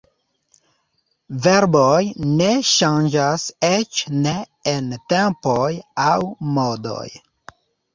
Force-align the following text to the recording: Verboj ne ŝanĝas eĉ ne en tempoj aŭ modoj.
Verboj 1.47 1.99
ne 2.41 2.49
ŝanĝas 2.71 3.47
eĉ 3.71 4.03
ne 4.27 4.37
en 4.77 4.93
tempoj 5.15 5.73
aŭ 6.13 6.21
modoj. 6.61 7.11